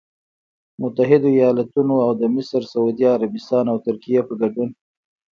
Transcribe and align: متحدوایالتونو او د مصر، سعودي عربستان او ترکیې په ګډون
متحدوایالتونو 0.81 1.95
او 2.05 2.11
د 2.21 2.23
مصر، 2.35 2.61
سعودي 2.71 3.05
عربستان 3.15 3.65
او 3.73 3.77
ترکیې 3.87 4.21
په 4.27 4.33
ګډون 4.41 4.69